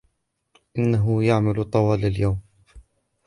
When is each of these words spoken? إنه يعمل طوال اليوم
إنه 0.77 1.23
يعمل 1.23 1.63
طوال 1.63 2.05
اليوم 2.05 2.39